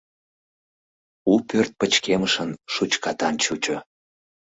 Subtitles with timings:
[1.31, 3.77] У пӧрт пычкемышын, шучкатан чучо.